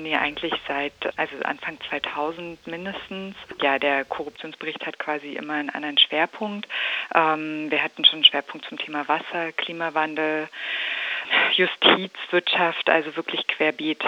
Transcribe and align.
Nee, 0.00 0.16
eigentlich 0.16 0.52
seit 0.66 0.92
also 1.16 1.34
Anfang 1.42 1.78
2000 1.88 2.66
mindestens. 2.66 3.34
Ja, 3.60 3.78
der 3.78 4.04
Korruptionsbericht 4.04 4.86
hat 4.86 4.98
quasi 4.98 5.34
immer 5.34 5.54
einen 5.54 5.70
anderen 5.70 5.98
Schwerpunkt. 5.98 6.68
Ähm, 7.14 7.70
wir 7.70 7.82
hatten 7.82 8.04
schon 8.04 8.16
einen 8.16 8.24
Schwerpunkt 8.24 8.66
zum 8.66 8.78
Thema 8.78 9.08
Wasser, 9.08 9.52
Klimawandel, 9.52 10.48
Justiz, 11.54 12.12
Wirtschaft, 12.30 12.88
also 12.88 13.16
wirklich 13.16 13.46
querbeet. 13.46 14.04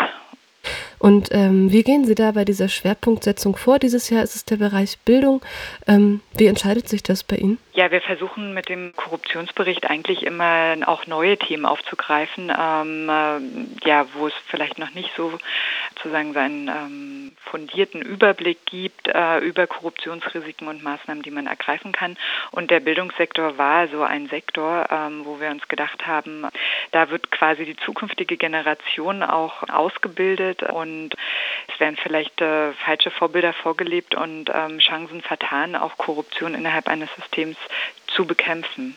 Und 0.99 1.31
ähm, 1.33 1.73
wie 1.73 1.83
gehen 1.83 2.05
Sie 2.05 2.15
da 2.15 2.33
bei 2.33 2.45
dieser 2.45 2.69
Schwerpunktsetzung 2.69 3.57
vor? 3.57 3.79
Dieses 3.79 4.11
Jahr 4.11 4.23
ist 4.23 4.37
es 4.37 4.45
der 4.45 4.57
Bereich 4.57 4.99
Bildung. 5.07 5.41
Ähm, 5.89 6.21
wie 6.37 6.47
entscheidet 6.47 6.91
sich 6.91 7.03
das 7.03 7.25
bei 7.25 7.37
Ihnen? 7.37 7.59
Ja, 7.73 7.91
wir 7.91 8.03
versuchen 8.03 8.53
mit 8.53 8.69
dem 8.69 8.93
Korruptionsbericht 8.95 9.89
eigentlich 9.89 10.25
immer 10.25 10.77
auch 10.85 11.07
neue 11.07 11.39
Themen 11.39 11.65
aufzugreifen, 11.65 12.53
ähm, 12.55 13.09
äh, 13.09 13.89
ja, 13.89 14.07
wo 14.13 14.27
es 14.27 14.35
vielleicht 14.49 14.79
noch 14.79 14.93
nicht 14.93 15.11
so 15.17 15.33
sozusagen 16.03 16.33
seinen 16.33 16.69
ähm, 16.69 17.33
fundierten 17.45 18.01
Überblick 18.01 18.65
gibt 18.67 19.09
äh, 19.09 19.39
über 19.39 19.67
Korruptionsrisiken 19.67 20.69
und 20.69 20.83
Maßnahmen, 20.83 21.23
die 21.23 21.31
man 21.31 21.47
ergreifen 21.47 21.93
kann. 21.93 22.17
Und 22.51 22.71
der 22.71 22.81
Bildungssektor 22.81 23.59
war 23.59 23.89
so 23.89 24.03
ein 24.03 24.29
Sektor, 24.29 24.87
ähm, 24.91 25.25
wo 25.25 25.41
wir 25.41 25.51
uns 25.51 25.69
gedacht 25.69 26.07
haben, 26.07 26.47
da 26.93 27.11
wird 27.11 27.31
quasi 27.31 27.65
die 27.65 27.77
zukünftige 27.77 28.37
Generation 28.37 29.23
auch 29.23 29.69
ausgebildet 29.69 30.63
und 30.63 31.15
es 31.69 31.81
werden 31.81 31.97
vielleicht 32.03 32.41
äh, 32.41 32.73
falsche 32.73 33.11
Vorbilder 33.11 33.53
vorgelebt 33.53 34.15
und 34.15 34.51
ähm, 34.53 34.79
Chancen 34.79 35.21
vertan, 35.21 35.77
auch 35.77 35.99
Korruption 35.99 36.55
innerhalb 36.55 36.89
eines 36.89 37.09
Systems 37.17 37.57
zu 38.07 38.27
bekämpfen. 38.27 38.97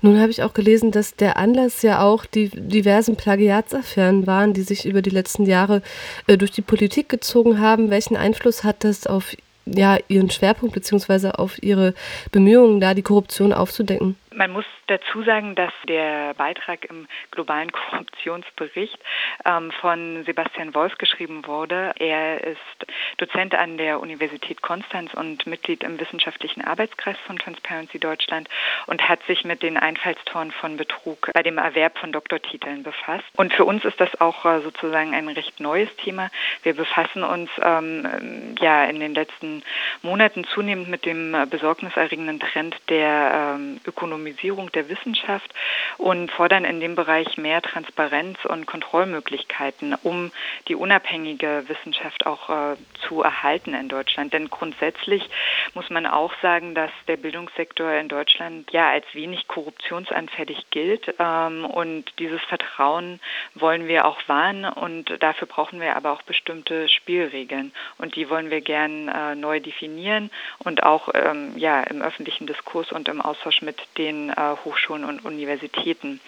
Nun 0.00 0.20
habe 0.20 0.30
ich 0.30 0.44
auch 0.44 0.54
gelesen, 0.54 0.92
dass 0.92 1.16
der 1.16 1.36
Anlass 1.36 1.82
ja 1.82 2.02
auch 2.02 2.24
die 2.24 2.50
diversen 2.50 3.16
Plagiatsaffären 3.16 4.28
waren, 4.28 4.54
die 4.54 4.62
sich 4.62 4.86
über 4.86 5.02
die 5.02 5.10
letzten 5.10 5.44
Jahre 5.44 5.82
äh, 6.28 6.38
durch 6.38 6.52
die 6.52 6.62
Politik 6.62 7.08
gezogen 7.08 7.58
haben. 7.58 7.90
Welchen 7.90 8.16
Einfluss 8.16 8.62
hat 8.62 8.84
das 8.84 9.08
auf 9.08 9.36
ja, 9.66 9.98
Ihren 10.06 10.30
Schwerpunkt 10.30 10.74
bzw. 10.74 11.30
auf 11.30 11.60
Ihre 11.62 11.94
Bemühungen, 12.30 12.78
da 12.80 12.94
die 12.94 13.02
Korruption 13.02 13.52
aufzudecken? 13.52 14.16
Man 14.38 14.52
muss 14.52 14.64
dazu 14.86 15.24
sagen, 15.24 15.56
dass 15.56 15.72
der 15.88 16.32
Beitrag 16.34 16.84
im 16.84 17.08
globalen 17.32 17.72
Korruptionsbericht 17.72 18.96
ähm, 19.44 19.72
von 19.80 20.22
Sebastian 20.26 20.76
Wolf 20.76 20.96
geschrieben 20.96 21.44
wurde. 21.44 21.92
Er 21.98 22.44
ist 22.44 22.86
Dozent 23.16 23.56
an 23.56 23.78
der 23.78 23.98
Universität 23.98 24.62
Konstanz 24.62 25.12
und 25.14 25.44
Mitglied 25.48 25.82
im 25.82 25.98
wissenschaftlichen 25.98 26.62
Arbeitskreis 26.62 27.16
von 27.26 27.36
Transparency 27.36 27.98
Deutschland 27.98 28.48
und 28.86 29.08
hat 29.08 29.20
sich 29.24 29.44
mit 29.44 29.64
den 29.64 29.76
Einfallstoren 29.76 30.52
von 30.52 30.76
Betrug 30.76 31.32
bei 31.34 31.42
dem 31.42 31.58
Erwerb 31.58 31.98
von 31.98 32.12
Doktortiteln 32.12 32.84
befasst. 32.84 33.26
Und 33.34 33.52
für 33.52 33.64
uns 33.64 33.84
ist 33.84 34.00
das 34.00 34.20
auch 34.20 34.44
äh, 34.44 34.60
sozusagen 34.60 35.16
ein 35.16 35.26
recht 35.26 35.58
neues 35.58 35.88
Thema. 35.96 36.30
Wir 36.62 36.74
befassen 36.74 37.24
uns 37.24 37.50
ähm, 37.60 38.54
ja 38.60 38.84
in 38.84 39.00
den 39.00 39.14
letzten 39.14 39.64
Monaten 40.02 40.44
zunehmend 40.44 40.88
mit 40.88 41.06
dem 41.06 41.34
äh, 41.34 41.44
besorgniserregenden 41.44 42.38
Trend 42.38 42.76
der 42.88 43.56
ähm, 43.56 43.80
Ökonomie 43.84 44.27
Ökonomisierung 44.28 44.70
der 44.72 44.88
Wissenschaft 44.88 45.52
und 45.96 46.30
fordern 46.30 46.64
in 46.64 46.80
dem 46.80 46.94
Bereich 46.94 47.38
mehr 47.38 47.62
Transparenz 47.62 48.44
und 48.44 48.66
Kontrollmöglichkeiten, 48.66 49.94
um 50.02 50.30
die 50.68 50.74
unabhängige 50.74 51.64
Wissenschaft 51.66 52.26
auch 52.26 52.48
äh, 52.50 52.76
zu 53.06 53.22
erhalten 53.22 53.74
in 53.74 53.88
Deutschland. 53.88 54.32
Denn 54.32 54.50
grundsätzlich 54.50 55.28
muss 55.74 55.90
man 55.90 56.06
auch 56.06 56.32
sagen, 56.42 56.74
dass 56.74 56.90
der 57.06 57.16
Bildungssektor 57.16 57.90
in 57.92 58.08
Deutschland 58.08 58.70
ja 58.72 58.90
als 58.90 59.06
wenig 59.12 59.48
korruptionsanfällig 59.48 60.70
gilt. 60.70 61.14
Ähm, 61.18 61.64
und 61.64 62.04
dieses 62.18 62.42
Vertrauen 62.42 63.20
wollen 63.54 63.88
wir 63.88 64.06
auch 64.06 64.20
wahren 64.28 64.64
und 64.64 65.22
dafür 65.22 65.48
brauchen 65.48 65.80
wir 65.80 65.96
aber 65.96 66.12
auch 66.12 66.22
bestimmte 66.22 66.88
Spielregeln. 66.88 67.72
Und 67.98 68.16
die 68.16 68.28
wollen 68.30 68.50
wir 68.50 68.60
gern 68.60 69.08
äh, 69.08 69.34
neu 69.34 69.60
definieren 69.60 70.30
und 70.58 70.82
auch 70.82 71.08
ähm, 71.14 71.52
ja, 71.56 71.82
im 71.82 72.02
öffentlichen 72.02 72.46
Diskurs 72.46 72.92
und 72.92 73.08
im 73.08 73.20
Austausch 73.20 73.62
mit 73.62 73.78
den 73.96 74.17
den 74.18 74.30
äh, 74.30 74.56
Hochschulen 74.64 75.04
und 75.04 75.24
Universitäten. 75.24 76.20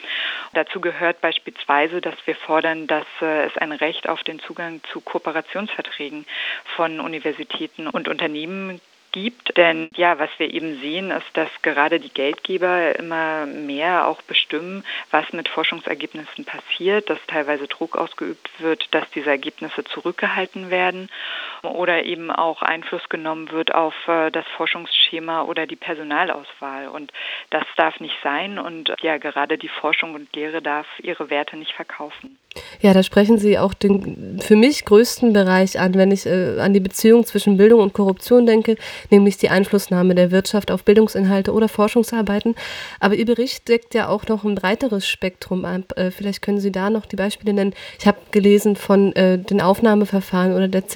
Dazu 0.54 0.80
gehört 0.80 1.20
beispielsweise, 1.20 2.00
dass 2.00 2.14
wir 2.26 2.34
fordern, 2.34 2.86
dass 2.86 3.06
äh, 3.20 3.46
es 3.46 3.56
ein 3.56 3.72
Recht 3.72 4.08
auf 4.08 4.22
den 4.22 4.40
Zugang 4.40 4.80
zu 4.92 5.00
Kooperationsverträgen 5.00 6.26
von 6.76 7.00
Universitäten 7.00 7.86
und 7.86 8.08
Unternehmen 8.08 8.80
gibt. 9.12 9.56
Denn 9.56 9.88
ja, 9.96 10.18
was 10.18 10.30
wir 10.38 10.52
eben 10.52 10.80
sehen, 10.80 11.10
ist, 11.10 11.26
dass 11.34 11.48
gerade 11.62 11.98
die 11.98 12.12
Geldgeber 12.12 12.96
immer 12.96 13.46
mehr 13.46 14.06
auch 14.06 14.22
bestimmen, 14.22 14.84
was 15.10 15.32
mit 15.32 15.48
Forschungsergebnissen 15.48 16.44
passiert, 16.44 17.10
dass 17.10 17.18
teilweise 17.26 17.66
Druck 17.66 17.96
ausgeübt 17.96 18.48
wird, 18.58 18.94
dass 18.94 19.10
diese 19.10 19.30
Ergebnisse 19.30 19.84
zurückgehalten 19.84 20.70
werden 20.70 21.08
oder 21.62 22.04
eben 22.04 22.30
auch 22.30 22.62
Einfluss 22.62 23.08
genommen 23.08 23.50
wird 23.50 23.74
auf 23.74 23.94
äh, 24.08 24.30
das 24.30 24.44
Forschungsschema 24.56 25.42
oder 25.42 25.66
die 25.66 25.76
Personalauswahl. 25.76 26.88
Und 26.88 27.12
das 27.50 27.64
darf 27.76 28.00
nicht 28.00 28.16
sein 28.22 28.58
und 28.58 28.94
ja, 29.02 29.18
gerade 29.18 29.58
die 29.58 29.68
Forschung 29.68 30.14
und 30.14 30.34
Lehre 30.34 30.62
darf 30.62 30.86
ihre 31.02 31.30
Werte 31.30 31.56
nicht 31.56 31.72
verkaufen. 31.72 32.38
Ja, 32.80 32.94
da 32.94 33.02
sprechen 33.02 33.38
Sie 33.38 33.58
auch 33.58 33.74
den 33.74 34.40
für 34.40 34.56
mich 34.56 34.84
größten 34.84 35.32
Bereich 35.32 35.78
an, 35.78 35.94
wenn 35.94 36.10
ich 36.10 36.26
äh, 36.26 36.58
an 36.58 36.72
die 36.72 36.80
Beziehung 36.80 37.24
zwischen 37.24 37.56
Bildung 37.56 37.80
und 37.80 37.92
Korruption 37.92 38.46
denke, 38.46 38.76
nämlich 39.10 39.36
die 39.36 39.50
Einflussnahme 39.50 40.14
der 40.14 40.30
Wirtschaft 40.30 40.70
auf 40.70 40.84
Bildungsinhalte 40.84 41.52
oder 41.52 41.68
Forschungsarbeiten. 41.68 42.56
Aber 42.98 43.14
Ihr 43.14 43.26
Bericht 43.26 43.68
deckt 43.68 43.94
ja 43.94 44.08
auch 44.08 44.26
noch 44.26 44.44
ein 44.44 44.56
breiteres 44.56 45.06
Spektrum 45.06 45.64
ab. 45.64 45.96
Äh, 45.96 46.10
vielleicht 46.10 46.42
können 46.42 46.58
Sie 46.58 46.72
da 46.72 46.90
noch 46.90 47.06
die 47.06 47.16
Beispiele 47.16 47.52
nennen. 47.52 47.74
Ich 47.98 48.06
habe 48.06 48.18
gelesen 48.32 48.74
von 48.74 49.14
äh, 49.14 49.38
den 49.38 49.60
Aufnahmeverfahren 49.60 50.54
oder 50.54 50.66
der 50.66 50.88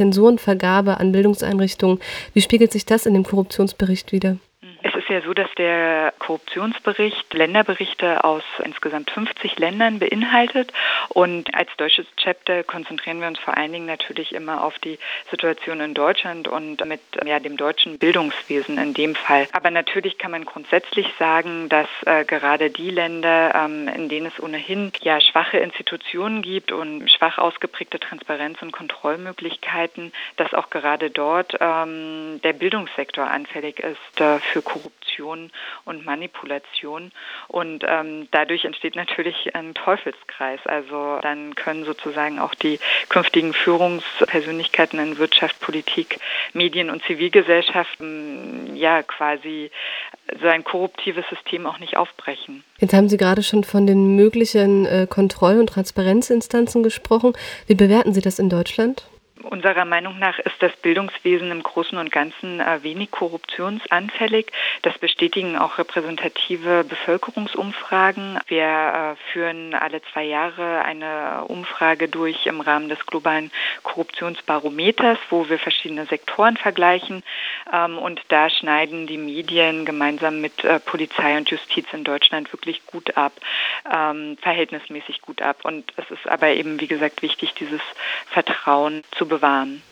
Zensurenvergabe 0.54 0.98
an 0.98 1.12
Bildungseinrichtungen. 1.12 1.98
Wie 2.32 2.40
spiegelt 2.40 2.72
sich 2.72 2.86
das 2.86 3.06
in 3.06 3.14
dem 3.14 3.24
Korruptionsbericht 3.24 4.12
wieder? 4.12 4.36
Es 4.86 4.94
ist 4.94 5.08
ja 5.08 5.22
so, 5.22 5.32
dass 5.32 5.48
der 5.56 6.12
Korruptionsbericht 6.18 7.32
Länderberichte 7.32 8.22
aus 8.22 8.42
insgesamt 8.62 9.10
50 9.10 9.58
Ländern 9.58 9.98
beinhaltet. 9.98 10.74
Und 11.08 11.54
als 11.54 11.70
deutsches 11.78 12.04
Chapter 12.18 12.62
konzentrieren 12.64 13.18
wir 13.18 13.28
uns 13.28 13.38
vor 13.38 13.56
allen 13.56 13.72
Dingen 13.72 13.86
natürlich 13.86 14.34
immer 14.34 14.62
auf 14.62 14.78
die 14.80 14.98
Situation 15.30 15.80
in 15.80 15.94
Deutschland 15.94 16.48
und 16.48 16.84
mit 16.84 17.00
ja, 17.24 17.40
dem 17.40 17.56
deutschen 17.56 17.98
Bildungswesen 17.98 18.76
in 18.76 18.92
dem 18.92 19.14
Fall. 19.14 19.48
Aber 19.52 19.70
natürlich 19.70 20.18
kann 20.18 20.32
man 20.32 20.44
grundsätzlich 20.44 21.06
sagen, 21.18 21.70
dass 21.70 21.88
äh, 22.04 22.26
gerade 22.26 22.68
die 22.68 22.90
Länder, 22.90 23.54
ähm, 23.54 23.88
in 23.88 24.10
denen 24.10 24.26
es 24.26 24.38
ohnehin 24.38 24.92
ja 25.00 25.18
schwache 25.18 25.56
Institutionen 25.56 26.42
gibt 26.42 26.72
und 26.72 27.10
schwach 27.10 27.38
ausgeprägte 27.38 27.98
Transparenz- 28.00 28.60
und 28.60 28.72
Kontrollmöglichkeiten, 28.72 30.12
dass 30.36 30.52
auch 30.52 30.68
gerade 30.68 31.10
dort 31.10 31.56
ähm, 31.58 32.42
der 32.44 32.52
Bildungssektor 32.52 33.26
anfällig 33.26 33.80
ist 33.80 34.20
äh, 34.20 34.40
für 34.40 34.60
Korruption 34.60 34.73
und 35.84 36.04
Manipulation. 36.04 37.12
Und 37.48 37.84
ähm, 37.86 38.28
dadurch 38.30 38.64
entsteht 38.64 38.96
natürlich 38.96 39.54
ein 39.54 39.74
Teufelskreis. 39.74 40.60
Also 40.64 41.18
dann 41.22 41.54
können 41.54 41.84
sozusagen 41.84 42.38
auch 42.38 42.54
die 42.54 42.78
künftigen 43.08 43.52
Führungspersönlichkeiten 43.52 44.98
in 44.98 45.18
Wirtschaft, 45.18 45.60
Politik, 45.60 46.20
Medien 46.52 46.90
und 46.90 47.02
Zivilgesellschaft 47.04 48.00
mm, 48.00 48.74
ja 48.74 49.02
quasi 49.02 49.70
so 50.40 50.46
ein 50.46 50.64
korruptives 50.64 51.24
System 51.28 51.66
auch 51.66 51.78
nicht 51.78 51.96
aufbrechen. 51.96 52.64
Jetzt 52.78 52.94
haben 52.94 53.08
Sie 53.08 53.16
gerade 53.16 53.42
schon 53.42 53.64
von 53.64 53.86
den 53.86 54.16
möglichen 54.16 54.86
äh, 54.86 55.06
Kontroll- 55.08 55.60
und 55.60 55.68
Transparenzinstanzen 55.68 56.82
gesprochen. 56.82 57.34
Wie 57.66 57.74
bewerten 57.74 58.14
Sie 58.14 58.20
das 58.20 58.38
in 58.38 58.48
Deutschland? 58.48 59.04
Unserer 59.50 59.84
Meinung 59.84 60.18
nach 60.18 60.38
ist 60.38 60.56
das 60.60 60.72
Bildungswesen 60.76 61.50
im 61.50 61.62
Großen 61.62 61.98
und 61.98 62.10
Ganzen 62.10 62.60
äh, 62.60 62.82
wenig 62.82 63.10
korruptionsanfällig. 63.10 64.46
Das 64.82 64.96
bestätigen 64.98 65.58
auch 65.58 65.76
repräsentative 65.76 66.84
Bevölkerungsumfragen. 66.84 68.38
Wir 68.46 68.64
äh, 68.64 69.32
führen 69.32 69.74
alle 69.74 70.00
zwei 70.12 70.24
Jahre 70.24 70.82
eine 70.84 71.44
Umfrage 71.46 72.08
durch 72.08 72.46
im 72.46 72.62
Rahmen 72.62 72.88
des 72.88 73.04
globalen 73.06 73.50
Korruptionsbarometers, 73.82 75.18
wo 75.28 75.48
wir 75.48 75.58
verschiedene 75.58 76.06
Sektoren 76.06 76.56
vergleichen. 76.56 77.22
Ähm, 77.70 77.98
und 77.98 78.22
da 78.28 78.48
schneiden 78.48 79.06
die 79.06 79.18
Medien 79.18 79.84
gemeinsam 79.84 80.40
mit 80.40 80.64
äh, 80.64 80.80
Polizei 80.80 81.36
und 81.36 81.50
Justiz 81.50 81.86
in 81.92 82.04
Deutschland 82.04 82.50
wirklich 82.52 82.86
gut 82.86 83.16
ab, 83.16 83.32
ähm, 83.94 84.38
verhältnismäßig 84.40 85.20
gut 85.20 85.42
ab. 85.42 85.64
Und 85.64 85.92
es 85.96 86.10
ist 86.10 86.26
aber 86.26 86.48
eben, 86.48 86.80
wie 86.80 86.86
gesagt, 86.86 87.20
wichtig, 87.20 87.52
dieses 87.54 87.82
Vertrauen 88.30 89.02
zu 89.16 89.28
bewahren. 89.36 89.82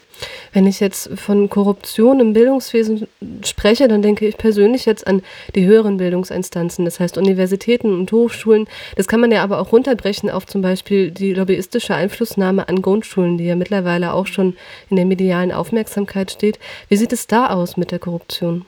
Wenn 0.53 0.67
ich 0.67 0.81
jetzt 0.81 1.19
von 1.19 1.49
Korruption 1.49 2.21
im 2.21 2.33
Bildungswesen 2.33 3.09
spreche, 3.44 3.89
dann 3.89 4.03
denke 4.03 4.27
ich 4.27 4.37
persönlich 4.37 4.85
jetzt 4.85 5.06
an 5.06 5.23
die 5.55 5.65
höheren 5.67 5.97
Bildungsinstanzen, 5.97 6.85
das 6.85 7.00
heißt 7.00 7.17
Universitäten 7.17 7.93
und 7.93 8.12
Hochschulen. 8.12 8.69
Das 8.97 9.09
kann 9.09 9.21
man 9.21 9.33
ja 9.33 9.43
aber 9.43 9.61
auch 9.61 9.73
runterbrechen 9.73 10.31
auf 10.31 10.47
zum 10.47 10.62
Beispiel 10.62 11.11
die 11.11 11.33
lobbyistische 11.33 11.94
Einflussnahme 11.94 12.69
an 12.69 12.83
Grundschulen, 12.83 13.39
die 13.39 13.47
ja 13.47 13.56
mittlerweile 13.56 14.12
auch 14.12 14.27
schon 14.27 14.56
in 14.91 14.97
der 14.97 15.06
medialen 15.06 15.53
Aufmerksamkeit 15.53 16.31
steht. 16.31 16.59
Wie 16.89 16.97
sieht 16.97 17.12
es 17.12 17.27
da 17.27 17.49
aus 17.49 17.77
mit 17.77 17.91
der 17.91 17.99
Korruption? 17.99 18.67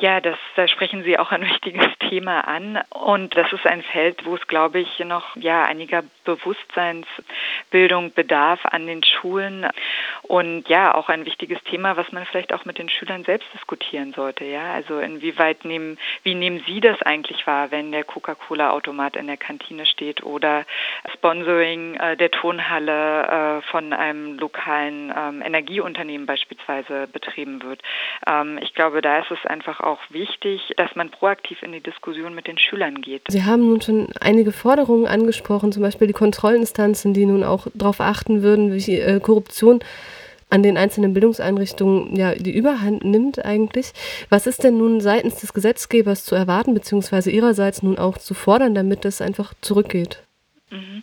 Ja, 0.00 0.20
das, 0.20 0.38
da 0.54 0.68
sprechen 0.68 1.02
Sie 1.02 1.18
auch 1.18 1.32
ein 1.32 1.42
wichtiges 1.42 1.84
Thema 2.08 2.40
an 2.40 2.80
und 2.90 3.36
das 3.36 3.52
ist 3.52 3.66
ein 3.66 3.82
Feld, 3.82 4.24
wo 4.24 4.34
es, 4.34 4.46
glaube 4.46 4.80
ich, 4.80 4.98
noch 5.00 5.36
ja 5.36 5.64
einiger 5.64 6.02
Bewusstseinsbildung 6.24 8.12
bedarf 8.12 8.60
an 8.64 8.86
den 8.86 9.02
Schulen 9.02 9.66
und 10.22 10.68
ja 10.68 10.94
auch 10.94 11.08
ein 11.08 11.24
wichtiges 11.24 11.62
Thema, 11.64 11.96
was 11.96 12.10
man 12.12 12.26
vielleicht 12.26 12.52
auch 12.52 12.64
mit 12.64 12.78
den 12.78 12.88
Schülern 12.88 13.24
selbst 13.24 13.48
diskutieren 13.54 14.12
sollte. 14.12 14.44
Ja, 14.44 14.72
also 14.72 14.98
inwieweit 14.98 15.64
nehmen, 15.64 15.98
wie 16.22 16.34
nehmen 16.34 16.62
Sie 16.66 16.80
das 16.80 17.00
eigentlich 17.02 17.46
wahr, 17.46 17.70
wenn 17.70 17.92
der 17.92 18.04
Coca-Cola-Automat 18.04 19.16
in 19.16 19.26
der 19.26 19.36
Kantine 19.36 19.86
steht 19.86 20.22
oder 20.22 20.64
Sponsoring 21.14 21.94
äh, 21.94 22.16
der 22.16 22.30
Tonhalle 22.30 23.58
äh, 23.58 23.62
von 23.70 23.92
einem 23.92 24.38
lokalen 24.38 25.12
ähm, 25.16 25.42
Energieunternehmen 25.42 26.26
beispielsweise 26.26 27.06
betrieben 27.06 27.62
wird? 27.62 27.82
Ähm, 28.26 28.58
ich 28.62 28.74
glaube, 28.74 29.02
da 29.02 29.20
ist 29.20 29.30
es 29.30 29.46
einfach 29.46 29.80
auch 29.80 30.00
wichtig, 30.10 30.74
dass 30.76 30.94
man 30.94 31.10
proaktiv 31.10 31.62
in 31.62 31.72
die 31.72 31.80
Diskussion 31.80 31.97
mit 32.34 32.46
den 32.46 32.58
Schülern 32.58 33.00
geht. 33.00 33.22
Sie 33.28 33.44
haben 33.44 33.68
nun 33.68 33.80
schon 33.80 34.08
einige 34.20 34.52
Forderungen 34.52 35.06
angesprochen, 35.06 35.72
zum 35.72 35.82
Beispiel 35.82 36.06
die 36.06 36.12
Kontrollinstanzen, 36.12 37.14
die 37.14 37.26
nun 37.26 37.44
auch 37.44 37.66
darauf 37.74 38.00
achten 38.00 38.42
würden, 38.42 38.72
wie 38.72 38.98
äh, 38.98 39.20
Korruption 39.20 39.80
an 40.50 40.62
den 40.62 40.78
einzelnen 40.78 41.12
Bildungseinrichtungen 41.12 42.16
ja 42.16 42.34
die 42.34 42.56
Überhand 42.56 43.04
nimmt 43.04 43.44
eigentlich. 43.44 43.92
Was 44.30 44.46
ist 44.46 44.64
denn 44.64 44.78
nun 44.78 45.00
seitens 45.00 45.40
des 45.40 45.52
Gesetzgebers 45.52 46.24
zu 46.24 46.34
erwarten, 46.34 46.74
beziehungsweise 46.74 47.30
ihrerseits 47.30 47.82
nun 47.82 47.98
auch 47.98 48.18
zu 48.18 48.34
fordern, 48.34 48.74
damit 48.74 49.04
es 49.04 49.20
einfach 49.20 49.52
zurückgeht? 49.60 50.22
Mhm. 50.70 51.02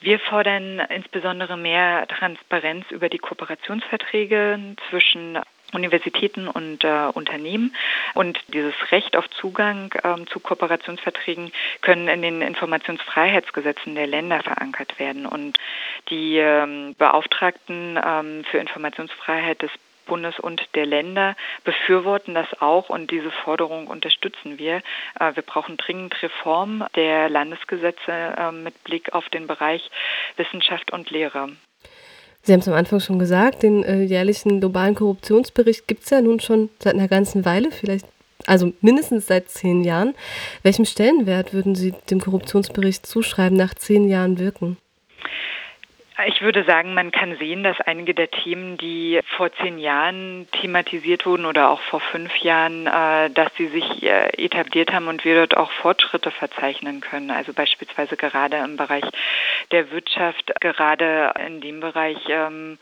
Wir 0.00 0.18
fordern 0.18 0.80
insbesondere 0.90 1.56
mehr 1.56 2.06
Transparenz 2.08 2.84
über 2.90 3.08
die 3.08 3.18
Kooperationsverträge 3.18 4.58
zwischen 4.90 5.38
Universitäten 5.74 6.48
und 6.48 6.84
äh, 6.84 7.06
Unternehmen. 7.12 7.74
Und 8.14 8.38
dieses 8.48 8.74
Recht 8.90 9.16
auf 9.16 9.28
Zugang 9.30 9.94
ähm, 10.02 10.26
zu 10.26 10.40
Kooperationsverträgen 10.40 11.52
können 11.80 12.08
in 12.08 12.22
den 12.22 12.42
Informationsfreiheitsgesetzen 12.42 13.94
der 13.94 14.06
Länder 14.06 14.40
verankert 14.42 14.98
werden. 14.98 15.26
Und 15.26 15.58
die 16.10 16.36
ähm, 16.38 16.94
Beauftragten 16.98 17.98
ähm, 18.04 18.44
für 18.50 18.58
Informationsfreiheit 18.58 19.62
des 19.62 19.70
Bundes 20.04 20.38
und 20.38 20.62
der 20.74 20.86
Länder 20.86 21.36
befürworten 21.64 22.34
das 22.34 22.46
auch 22.60 22.88
und 22.90 23.10
diese 23.10 23.30
Forderung 23.30 23.86
unterstützen 23.86 24.58
wir. 24.58 24.82
Äh, 25.18 25.34
wir 25.34 25.42
brauchen 25.42 25.76
dringend 25.76 26.22
Reform 26.22 26.84
der 26.94 27.28
Landesgesetze 27.28 28.12
äh, 28.12 28.52
mit 28.52 28.82
Blick 28.84 29.12
auf 29.12 29.28
den 29.30 29.46
Bereich 29.46 29.90
Wissenschaft 30.36 30.92
und 30.92 31.10
Lehre. 31.10 31.50
Sie 32.44 32.52
haben 32.52 32.60
es 32.60 32.68
am 32.68 32.74
Anfang 32.74 33.00
schon 33.00 33.18
gesagt, 33.18 33.62
den 33.62 33.82
äh, 33.84 34.02
jährlichen 34.02 34.60
globalen 34.60 34.94
Korruptionsbericht 34.94 35.88
gibt 35.88 36.04
es 36.04 36.10
ja 36.10 36.20
nun 36.20 36.40
schon 36.40 36.68
seit 36.78 36.94
einer 36.94 37.08
ganzen 37.08 37.46
Weile, 37.46 37.70
vielleicht 37.70 38.06
also 38.46 38.74
mindestens 38.82 39.26
seit 39.26 39.48
zehn 39.48 39.82
Jahren. 39.82 40.14
Welchem 40.62 40.84
Stellenwert 40.84 41.54
würden 41.54 41.74
Sie 41.74 41.94
dem 42.10 42.20
Korruptionsbericht 42.20 43.06
zuschreiben 43.06 43.56
nach 43.56 43.72
zehn 43.74 44.08
Jahren 44.08 44.38
Wirken? 44.38 44.76
Ich 46.28 46.42
würde 46.42 46.62
sagen, 46.62 46.94
man 46.94 47.10
kann 47.10 47.36
sehen, 47.38 47.64
dass 47.64 47.80
einige 47.80 48.14
der 48.14 48.30
Themen, 48.30 48.78
die 48.78 49.18
vor 49.36 49.52
zehn 49.54 49.78
Jahren 49.78 50.46
thematisiert 50.52 51.26
wurden 51.26 51.44
oder 51.44 51.70
auch 51.70 51.80
vor 51.80 51.98
fünf 51.98 52.36
Jahren, 52.36 52.86
äh, 52.86 53.30
dass 53.30 53.52
sie 53.56 53.66
sich 53.66 54.00
äh, 54.04 54.28
etabliert 54.44 54.92
haben 54.92 55.08
und 55.08 55.24
wir 55.24 55.34
dort 55.34 55.56
auch 55.56 55.72
Fortschritte 55.72 56.30
verzeichnen 56.30 57.00
können. 57.00 57.32
Also 57.32 57.52
beispielsweise 57.52 58.16
gerade 58.16 58.58
im 58.58 58.76
Bereich 58.76 59.04
der 59.72 59.90
Wirtschaft, 59.90 60.52
gerade 60.60 61.34
in 61.44 61.60
dem 61.60 61.80
Bereich, 61.80 62.18
ähm, 62.28 62.78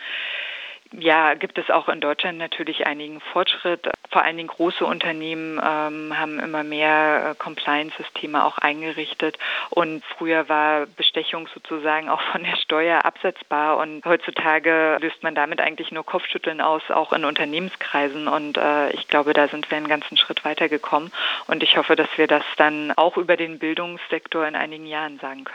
ja, 0.98 1.34
gibt 1.34 1.58
es 1.58 1.70
auch 1.70 1.88
in 1.88 2.00
Deutschland 2.00 2.38
natürlich 2.38 2.86
einigen 2.86 3.20
Fortschritt. 3.20 3.88
Vor 4.10 4.22
allen 4.22 4.36
Dingen 4.36 4.48
große 4.48 4.84
Unternehmen 4.84 5.58
ähm, 5.58 6.18
haben 6.18 6.38
immer 6.38 6.64
mehr 6.64 7.30
äh, 7.30 7.34
Compliance-Systeme 7.34 8.44
auch 8.44 8.58
eingerichtet 8.58 9.38
und 9.70 10.04
früher 10.18 10.48
war 10.48 10.86
Bestechung 10.86 11.48
sozusagen 11.54 12.08
auch 12.08 12.20
von 12.32 12.44
der 12.44 12.56
Steuer 12.56 13.04
absetzbar 13.04 13.78
und 13.78 14.04
heutzutage 14.04 14.98
löst 15.00 15.22
man 15.22 15.34
damit 15.34 15.60
eigentlich 15.60 15.92
nur 15.92 16.04
Kopfschütteln 16.04 16.60
aus, 16.60 16.82
auch 16.90 17.12
in 17.12 17.24
Unternehmenskreisen 17.24 18.28
und 18.28 18.58
äh, 18.58 18.90
ich 18.90 19.08
glaube, 19.08 19.32
da 19.32 19.48
sind 19.48 19.70
wir 19.70 19.78
einen 19.78 19.88
ganzen 19.88 20.16
Schritt 20.16 20.44
weitergekommen 20.44 21.10
und 21.46 21.62
ich 21.62 21.76
hoffe, 21.76 21.96
dass 21.96 22.08
wir 22.16 22.26
das 22.26 22.44
dann 22.56 22.92
auch 22.96 23.16
über 23.16 23.36
den 23.36 23.58
Bildungssektor 23.58 24.46
in 24.46 24.56
einigen 24.56 24.86
Jahren 24.86 25.18
sagen 25.20 25.44
können. 25.44 25.52